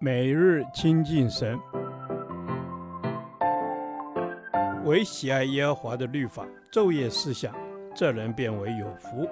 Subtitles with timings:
[0.00, 1.58] 每日亲近神，
[4.84, 7.54] 唯喜爱耶和华的律法，昼夜思想，
[7.94, 9.28] 这人便为有福。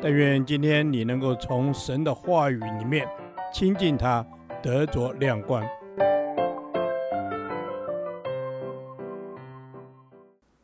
[0.00, 3.06] 但愿今天你能够从神的话语里面
[3.52, 4.26] 亲近他，
[4.62, 5.64] 得着亮光。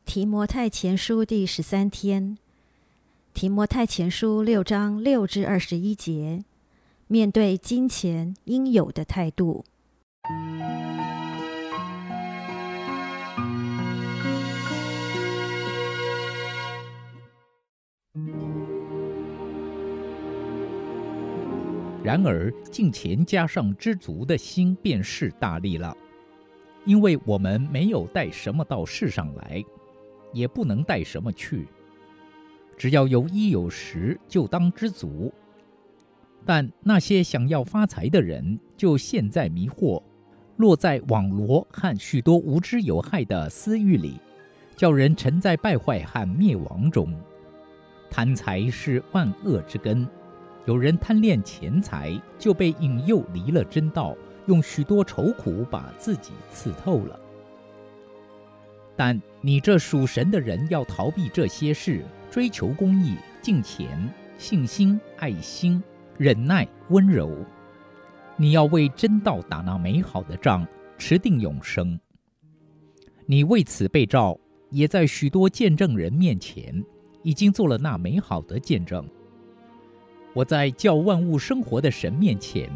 [0.04, 2.38] 提摩太前书第十三天，
[3.34, 6.42] 提摩太前书六章六至二十一节。
[7.10, 9.64] 面对金钱应有的态度。
[22.04, 25.96] 然而，敬钱加上知足的心，便是大利了。
[26.84, 29.64] 因为我们没有带什么到世上来，
[30.34, 31.66] 也不能带什么去。
[32.76, 35.32] 只要有衣有食，就当知足。
[36.44, 40.02] 但那些想要发财的人，就陷在迷惑，
[40.56, 44.20] 落在网罗和许多无知有害的私欲里，
[44.76, 47.14] 叫人沉在败坏和灭亡中。
[48.10, 50.08] 贪财是万恶之根，
[50.64, 57.20] 有人贪恋钱财，就被引诱离了真道，用许多愁苦把自己刺透了。
[58.96, 65.82] 但你这属神的人，要逃避这些事，追求公义、敬虔、信心、爱心。
[66.18, 67.30] 忍耐、温柔，
[68.36, 70.66] 你要为真道打那美好的仗，
[70.98, 71.96] 持定永生。
[73.24, 74.36] 你为此被召，
[74.70, 76.84] 也在许多见证人面前，
[77.22, 79.08] 已经做了那美好的见证。
[80.34, 82.68] 我在叫万物生活的神面前，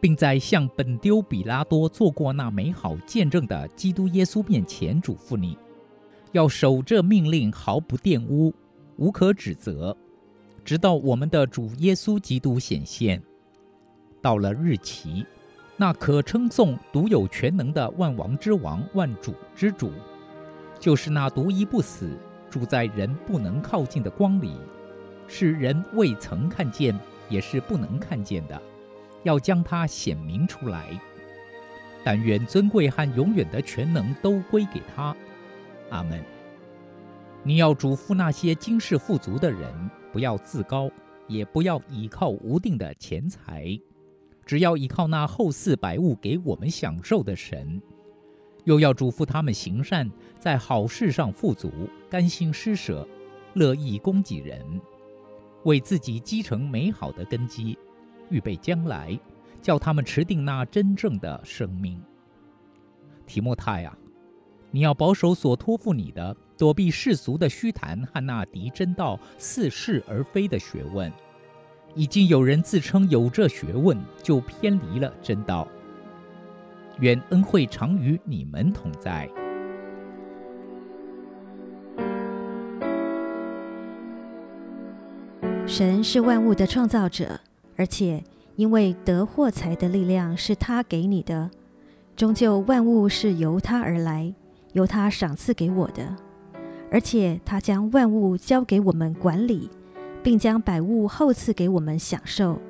[0.00, 5.58] 并在向本丢比拉多做过那美好见证的基督耶稣面前，嘱咐你，
[6.32, 8.54] 要守这命令，毫不玷污，
[8.96, 9.94] 无可指责。
[10.64, 13.20] 直到我们的主耶稣基督显现，
[14.20, 15.26] 到了日期，
[15.76, 19.92] 那可称颂、独有权能的万王之王、万主之主，
[20.78, 22.16] 就是那独一不死、
[22.48, 24.56] 住在人不能靠近的光里，
[25.26, 26.96] 是人未曾看见，
[27.28, 28.62] 也是不能看见的，
[29.24, 31.00] 要将他显明出来。
[32.04, 35.14] 但愿尊贵和永远的全能都归给他。
[35.90, 36.22] 阿门。
[37.44, 39.90] 你要嘱咐那些今世富足的人。
[40.12, 40.90] 不要自高，
[41.26, 43.80] 也不要倚靠无定的钱财，
[44.44, 47.80] 只要依靠那厚赐百物给我们享受的神。
[48.64, 50.08] 又要嘱咐他们行善，
[50.38, 51.70] 在好事上富足，
[52.08, 53.08] 甘心施舍，
[53.54, 54.64] 乐意供给人，
[55.64, 57.76] 为自己积成美好的根基，
[58.28, 59.18] 预备将来，
[59.60, 62.00] 叫他们持定那真正的生命。
[63.26, 63.98] 提摩太啊，
[64.70, 66.36] 你要保守所托付你的。
[66.62, 71.12] 躲避世俗的虚谈和那敌真道似是而非的学问，
[71.96, 75.66] 已经有人自称有这学问，就偏离了真道。
[77.00, 79.28] 愿恩惠常与你们同在。
[85.66, 87.40] 神是万物的创造者，
[87.74, 88.22] 而且
[88.54, 91.50] 因为得获财的力量是他给你的，
[92.14, 94.32] 终究万物是由他而来，
[94.74, 96.14] 由他赏赐给我的。
[96.92, 99.70] 而且他将万物交给我们管理，
[100.22, 102.60] 并将百物厚赐给我们享受。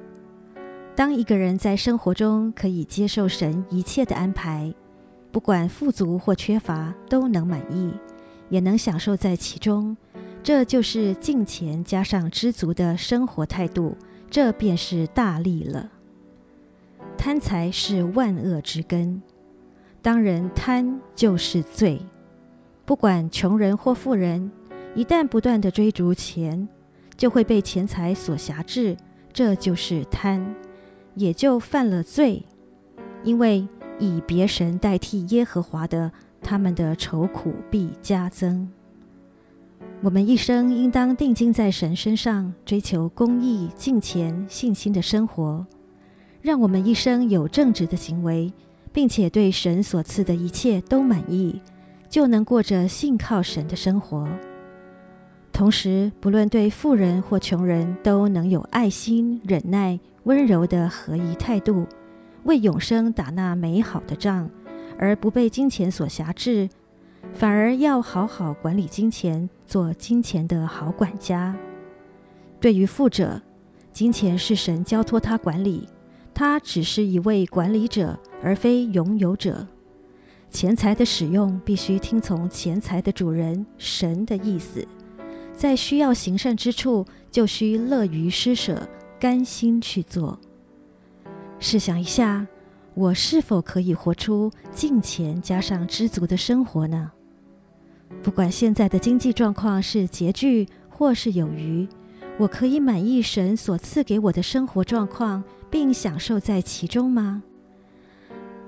[0.95, 4.73] 当一个人在生活中可以接受神一切的安排，
[5.33, 7.93] 不管富足或缺乏，都能满意，
[8.49, 9.97] 也能享受在其中，
[10.41, 13.97] 这就是敬虔加上知足的生活态度，
[14.31, 15.91] 这便是大利了。
[17.19, 19.21] 贪财是万恶之根，
[20.01, 22.01] 当人贪就是罪。
[22.85, 24.51] 不管穷人或富人，
[24.95, 26.69] 一旦不断地追逐钱，
[27.17, 28.97] 就会被钱财所挟制，
[29.33, 30.55] 这就是贪，
[31.15, 32.43] 也就犯了罪。
[33.23, 33.67] 因为
[33.99, 36.11] 以别神代替耶和华的，
[36.41, 38.69] 他们的愁苦必加增。
[40.01, 45.65] 我们一生应当定睛在神身上，追求公义、敬虔、信心的生活，
[46.41, 48.53] 让我们一生有正直的行为，
[48.93, 51.61] 并且对神所赐的一切都满意。
[52.13, 54.29] 就能过着信靠神的生活，
[55.51, 61.87] 同时不论对富人或穷人，都能有爱心、忍耐、温柔的合一态度，
[62.45, 64.51] 为永生打那美好的仗，
[64.99, 66.69] 而不被金钱所挟制，
[67.33, 71.57] 反而要好好管理金钱，做金钱的好管家。
[72.61, 73.41] 对于富者，
[73.91, 75.89] 金钱是神交托他管理，
[76.35, 79.67] 他只是一位管理者，而非拥有者。
[80.53, 84.87] 钱财的使用必须听从钱财的主人神的意思，
[85.57, 88.87] 在需要行善之处，就需乐于施舍，
[89.19, 90.39] 甘心去做。
[91.59, 92.47] 试想一下，
[92.93, 97.11] 我是否可以活出敬钱加上知足的生活呢？
[98.23, 101.89] 不管现在的经济状况是拮据或是有余，
[102.39, 107.43] 我可以满意神所赐给我的生活状况，并享受在其中吗？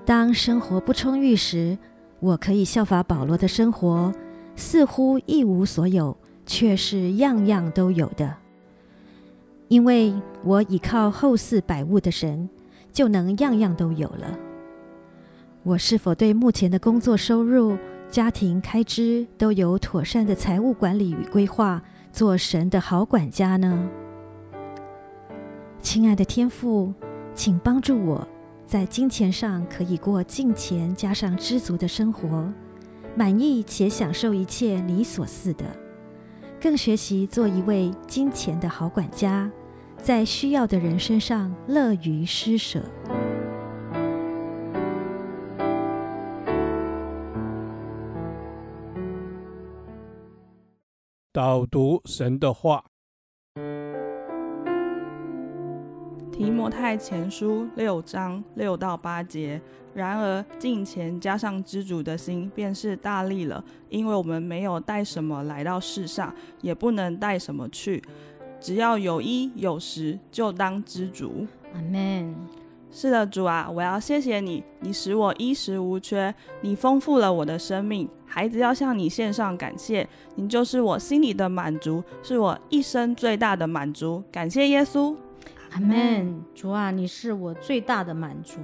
[0.05, 1.75] 当生活不充裕时，
[2.19, 4.13] 我可以效法保罗的生活，
[4.55, 6.15] 似乎一无所有，
[6.45, 8.35] 却是样样都有的。
[9.67, 10.13] 因为
[10.43, 12.47] 我倚靠后世百物的神，
[12.93, 14.37] 就能样样都有了。
[15.63, 17.75] 我是否对目前的工作收入、
[18.07, 21.81] 家庭开支都有妥善的财务管理与规划，
[22.11, 23.89] 做神的好管家呢？
[25.81, 26.93] 亲爱的天父，
[27.33, 28.27] 请帮助我。
[28.67, 32.51] 在金钱上可以过敬虔加上知足的生活，
[33.15, 35.63] 满意且享受一切你所似的，
[36.59, 39.49] 更学习做一位金钱的好管家，
[40.01, 42.81] 在需要的人身上乐于施舍。
[51.31, 52.83] 导读神的话。
[56.37, 59.61] 提摩太前书六章六到八节。
[59.93, 63.63] 然而敬虔加上知足的心，便是大力了。
[63.87, 68.03] 因为我们没有带什么来到世上，也不能带什么去。
[68.59, 71.47] 只要有衣有食，就当知足。
[71.73, 72.35] 阿门。
[72.91, 78.09] 是的，主啊，我要谢谢你，你使我衣食无缺，你丰富了我的生命。
[78.25, 80.05] 孩子要向你献上感谢，
[80.35, 84.21] 你就是我心里的满足，是我一生最大的满足。
[84.29, 85.15] 感谢耶稣。
[85.75, 88.59] 阿门，主啊，你是我最大的满足。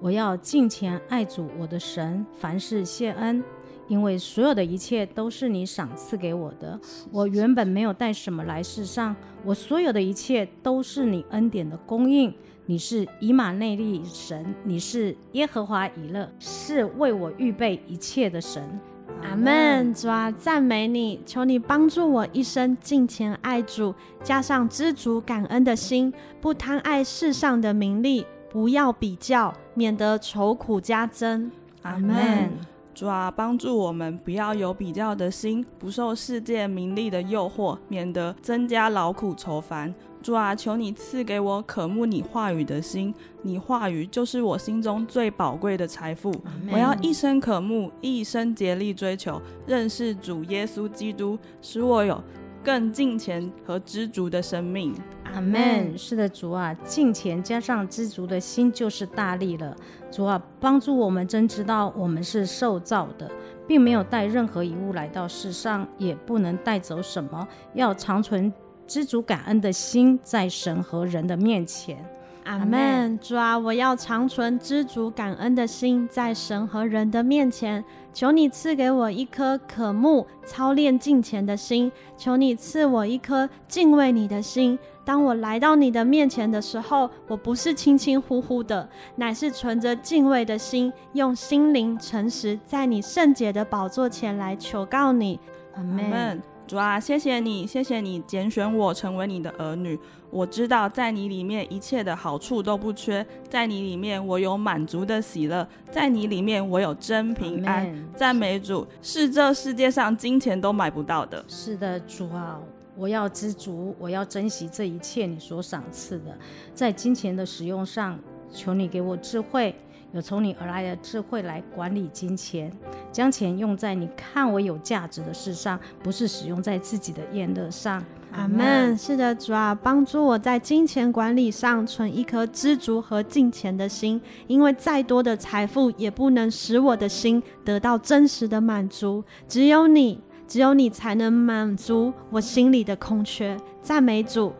[0.00, 3.44] 我要敬虔爱主我的神，凡事谢恩，
[3.86, 6.80] 因为所有的一切都是你赏赐给我的。
[7.12, 9.14] 我原本没有带什么来世上，
[9.44, 12.32] 我所有的一切都是你恩典的供应。
[12.64, 18.80] 你是以马内利神，你是耶和华以勒，是为我预备一切的神。
[19.22, 31.50] 阿门，主啊，赞美你，求你帮助我一生敬虔爱主，加上知足感恩的心，不贪爱世上的名利，不要比较，免得愁苦加增。
[31.82, 32.50] 阿门，
[32.98, 39.94] 主啊，帮助我们不要有比较的心，不受世界名利的诱惑，免得增加劳苦愁烦。
[40.20, 46.34] 主啊，求你赐给我渴慕你话语的心，你话语就是我心中最宝贵的财富。
[46.72, 52.20] 我要一生渴慕，一生竭力追求，认识主耶稣基督，使我有
[52.64, 54.92] 更敬虔和知足的生命。
[55.34, 55.96] 阿门。
[55.96, 59.76] 是的，主啊，敬虔加上知足的心就是大力了。
[60.10, 63.30] 主啊，帮助我们真知道我们是受造的，
[63.66, 68.52] 并没有带任何遗物来到世上，也不能带走什么，要长存。
[68.86, 72.02] 知足感恩的心，在神和人的面前。
[72.44, 73.18] 阿门。
[73.18, 77.84] 主啊，我要长存知足感恩的心，在神和人的面前。
[78.14, 84.78] 求你赐给我一颗渴慕操练敬虔的心，求你赐我一颗敬畏你的心。
[85.08, 95.40] 当我来到你的面前的时候，我不是轻轻呼呼的，乃是存着敬畏的心，用心灵诚实，在你圣洁的宝座前来求告你。
[95.74, 96.42] 阿门。
[96.66, 99.98] 主啊，谢谢你，谢谢你拣选我成为你的儿女。
[100.28, 107.90] 我知道在你里面一切的好处都不缺，在你里面我有满足的喜乐，在你里面我有真平安。
[108.14, 111.42] 赞美主，是这世界上金钱都买不到的。
[111.48, 112.60] 是的，主啊，
[112.98, 116.36] 我要知足，我要珍惜这一切你所赏赐的，
[116.74, 118.18] 在金钱的使用上，
[118.52, 119.74] 求你给我智慧。
[120.12, 122.72] 有从你而来的智慧来管理金钱，
[123.12, 128.02] 将钱用在你看我有价值的事上，不是使用在自己的宴乐上。
[128.32, 128.96] 阿门。
[128.96, 139.22] 是的，主啊，帮助我在金钱管理上存一颗知足和敬虔的心，因为再多的财富也不能使我的心得到真实的满足。
[139.46, 143.54] 只有你，只有你才能满足我心里的空缺。
[143.82, 144.54] 赞美主，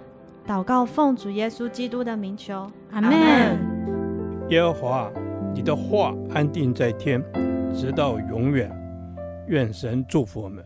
[0.47, 2.71] 祷告奉主耶稣基督的名求。
[2.92, 3.11] 阿门。
[4.50, 5.11] 耶和华。
[5.54, 7.21] 你的话安定在天，
[7.75, 8.71] 直到永远。
[9.49, 10.62] 愿神祝福我们。